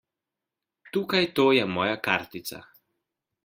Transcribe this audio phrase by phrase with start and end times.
[0.95, 2.67] Tukaj to je moja kartica.